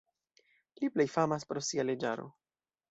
Li 0.79 0.89
plej 0.95 1.07
famas 1.17 1.47
pro 1.53 1.65
sia 1.71 1.89
leĝaro. 1.91 2.29